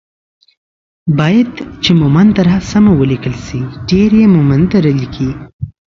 بايد 1.17 1.51
چې 1.83 1.91
مومند 2.01 2.31
دره 2.37 2.57
سمه 2.71 2.91
وليکل 3.01 3.35
شي 3.45 3.59
،ډير 3.89 4.11
يي 4.19 4.25
مومندره 4.35 4.91
ليکي 4.99 5.29